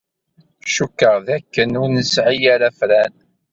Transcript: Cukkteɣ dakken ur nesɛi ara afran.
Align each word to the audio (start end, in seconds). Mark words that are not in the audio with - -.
Cukkteɣ 0.75 1.15
dakken 1.27 1.79
ur 1.81 1.89
nesɛi 1.95 2.37
ara 2.53 2.67
afran. 2.69 3.13